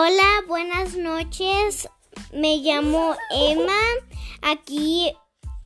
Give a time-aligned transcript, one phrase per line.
[0.00, 1.88] Hola, buenas noches.
[2.32, 3.80] Me llamo Emma.
[4.42, 5.12] Aquí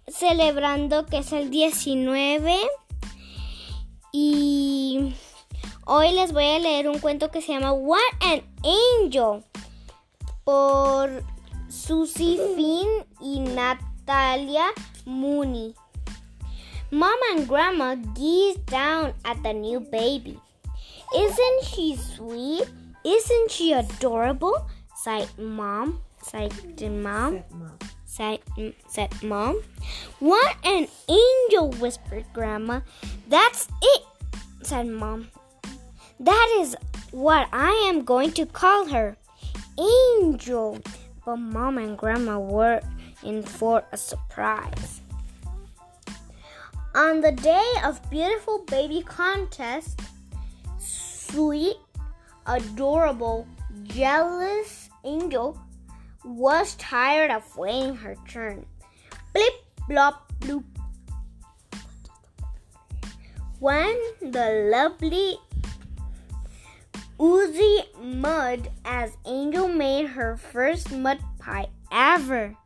[0.09, 2.57] celebrando que es el 19.
[4.11, 5.15] Y
[5.85, 8.43] hoy les voy a leer un cuento que se llama What an
[9.03, 9.45] Angel
[10.45, 11.23] por
[11.69, 12.89] Susie Finn
[13.21, 14.65] y Natalia
[15.05, 15.75] Mooney.
[16.91, 20.41] Mom and Grandma gaze down at the new baby.
[21.15, 22.67] Isn't she sweet?
[23.05, 24.67] Isn't she adorable?
[24.95, 26.01] sighed Mom.
[26.23, 26.53] Sighed
[26.91, 27.43] Mom.
[28.05, 29.63] Said, mm, said Mom.
[30.21, 32.81] What an angel, whispered Grandma.
[33.29, 34.03] That's it,
[34.63, 35.29] said Mom.
[36.21, 36.77] That is
[37.11, 39.17] what I am going to call her.
[39.79, 40.79] Angel.
[41.25, 42.81] But Mom and Grandma were
[43.23, 45.01] in for a surprise.
[46.95, 50.01] On the day of beautiful baby contest,
[50.79, 51.77] sweet,
[52.47, 53.47] adorable,
[53.85, 55.59] jealous angel
[56.25, 58.67] was tired of waiting her turn.
[59.33, 59.55] Blip,
[59.89, 60.65] blop, bloop.
[63.59, 65.37] When the lovely
[67.21, 72.57] oozy mud as Angel made her first mud pie ever.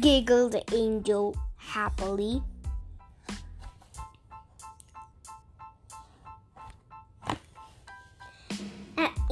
[0.00, 2.42] Giggled Angel happily.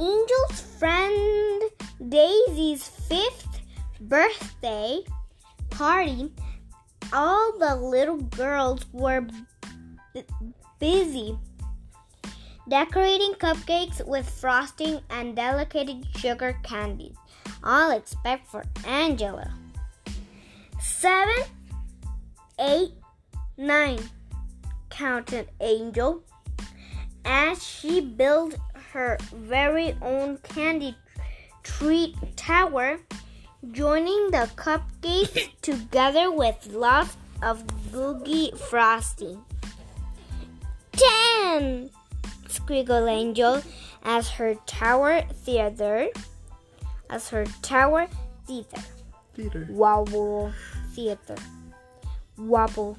[0.01, 1.61] Angel's friend
[2.09, 3.61] Daisy's fifth
[3.99, 5.01] birthday
[5.69, 6.33] party,
[7.13, 10.23] all the little girls were b-
[10.79, 11.37] busy
[12.67, 17.15] decorating cupcakes with frosting and delicate sugar candies,
[17.63, 19.53] all except for Angela.
[20.79, 21.43] Seven,
[22.59, 22.93] eight,
[23.55, 23.99] nine,
[24.89, 26.23] counted Angel
[27.23, 28.55] as she built
[28.91, 30.95] her very own candy
[31.63, 32.99] treat tower,
[33.71, 39.41] joining the cupcakes together with lots of googie frosting.
[40.91, 41.89] Ten!
[42.47, 43.61] squiggled Angel
[44.03, 46.07] as her tower theater,
[47.09, 48.07] as her tower
[48.45, 48.81] theater,
[49.35, 49.67] Peter.
[49.69, 50.51] wobble
[50.93, 51.35] theater,
[52.37, 52.97] wobble,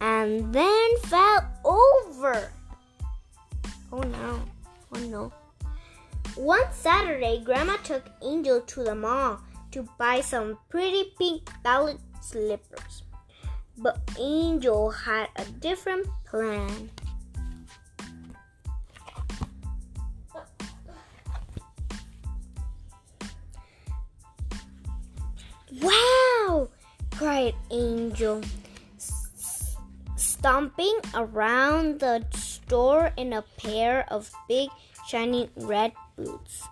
[0.00, 1.48] and then fell
[6.36, 9.40] One Saturday, Grandma took Angel to the mall
[9.72, 13.02] to buy some pretty pink ballet slippers.
[13.78, 16.90] But Angel had a different plan.
[25.82, 26.68] Wow!
[27.16, 28.42] cried Angel,
[30.16, 34.68] stomping around the store in a pair of big,
[35.06, 36.64] shiny red boots.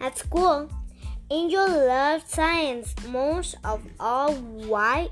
[0.00, 0.70] At school,
[1.30, 4.34] Angel loved science most of all.
[4.34, 5.08] Why?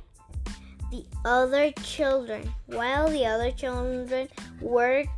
[0.93, 4.29] The other children, while the other children
[4.61, 5.11] worked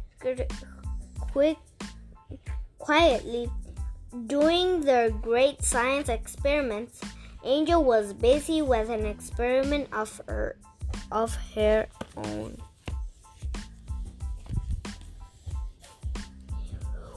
[1.20, 1.58] quick,
[2.78, 3.50] quietly
[4.26, 7.00] doing their great science experiments,
[7.44, 10.56] Angel was busy with an experiment of her,
[11.12, 11.86] of her
[12.16, 12.56] own.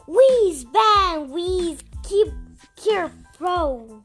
[0.10, 2.34] Wheeze, bang, wheeze, keep
[2.76, 4.02] careful.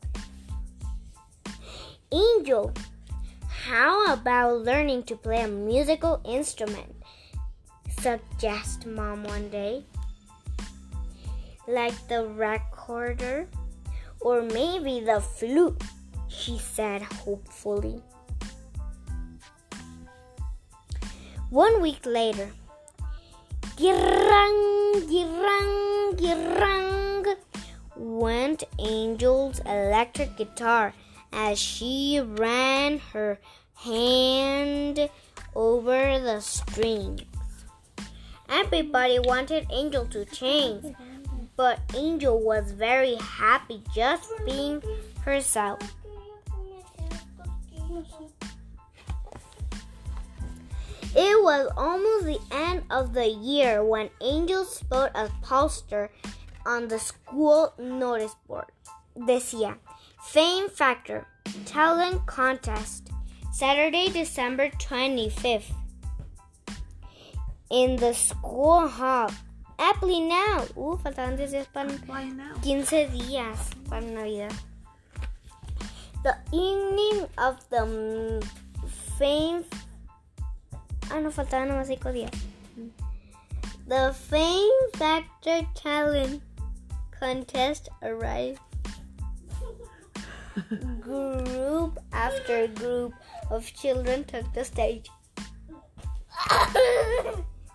[2.12, 2.70] Angel,
[3.48, 6.93] how about learning to play a musical instrument?
[7.88, 9.82] Suggest Mom one day
[11.66, 13.48] like the recorder
[14.20, 15.82] or maybe the flute,
[16.28, 18.03] she said hopefully.
[21.48, 22.50] One week later,
[23.78, 27.36] girang, girang, girang,
[27.97, 30.92] went Angel's electric guitar
[31.32, 33.38] as she ran her
[33.75, 35.08] hand
[35.55, 37.22] over the strings.
[38.49, 40.94] Everybody wanted Angel to change
[41.56, 44.82] but Angel was very happy just being
[45.20, 45.81] herself.
[51.16, 56.11] It was almost the end of the year when Angel spotted a poster
[56.66, 58.66] on the school notice board.
[59.16, 59.76] Decía,
[60.20, 61.26] Fame Factor,
[61.66, 63.11] Talent Contest,
[63.52, 65.72] Saturday, December 25th.
[67.70, 69.31] In the school hall,
[69.78, 70.64] Aptly now.
[70.76, 72.31] Uh, faltaban 10 días para Why
[72.62, 74.55] 15 días para Navidad.
[76.22, 78.43] The evening of the
[79.19, 79.64] fame.
[81.10, 82.30] Ah, faltaban nomás 5 días.
[83.86, 86.42] The Fame Factor Talent
[87.10, 88.60] contest arrived.
[91.00, 93.12] group after group
[93.50, 95.08] of children took the stage.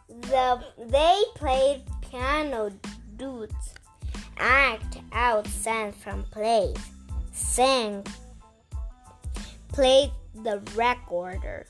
[0.07, 2.71] the, they played piano
[3.17, 3.73] duets,
[4.37, 6.77] act out scenes from plays,
[7.31, 8.05] sang,
[9.69, 10.11] played
[10.43, 11.65] the recorder,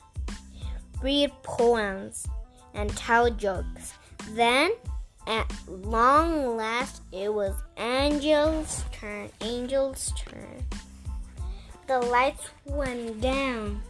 [1.02, 2.26] read poems,
[2.74, 3.94] and tell jokes.
[4.32, 4.72] Then,
[5.26, 9.30] at long last, it was Angel's turn.
[9.40, 10.64] Angel's turn.
[11.86, 13.82] The lights went down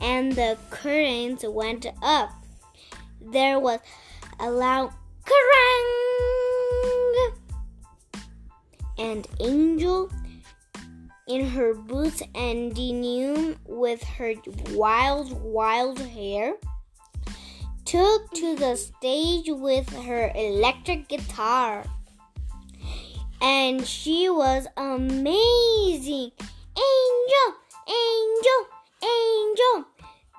[0.00, 2.30] and the curtains went up.
[3.20, 3.80] There was
[4.38, 4.92] a loud
[5.24, 5.88] kerrang!
[8.98, 10.10] And Angel
[11.28, 14.34] in her boots and denim with her
[14.70, 16.54] wild, wild hair
[17.84, 21.84] took to the stage with her electric guitar.
[23.40, 26.32] And she was amazing.
[26.76, 27.48] Angel,
[27.88, 28.60] angel,
[29.02, 29.84] angel.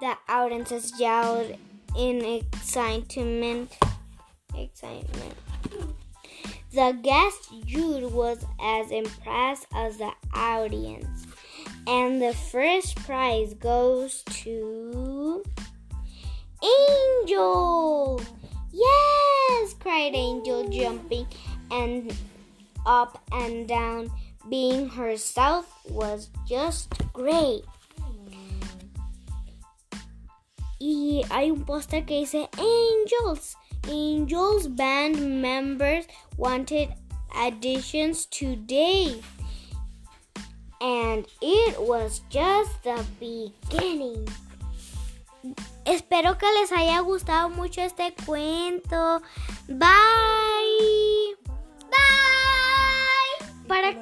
[0.02, 1.58] The audiences yelled
[1.98, 3.78] in excitement.
[4.56, 5.34] Excitement.
[6.72, 11.26] The guest Jude was as impressed as the audience.
[11.88, 15.44] And the first prize goes to
[16.64, 18.22] Angel!
[18.72, 19.74] Yes!
[19.80, 21.26] cried Angel, jumping
[21.72, 22.14] and
[22.86, 24.12] up and down.
[24.48, 27.64] Being herself was just great.
[30.80, 33.56] Y hay un póster que dice Angels.
[33.88, 36.06] Angels band members
[36.38, 36.90] wanted
[37.38, 39.22] additions today.
[40.82, 44.28] And it was just the beginning.
[45.86, 49.22] Espero que les haya gustado mucho este cuento.
[49.68, 51.36] Bye.
[51.90, 53.48] Bye.
[53.68, 53.96] Para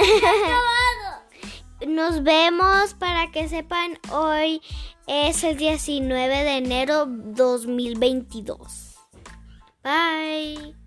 [2.10, 4.60] Nos vemos para que sepan hoy
[5.06, 8.96] es el 19 de enero 2022.
[9.84, 10.79] Bye.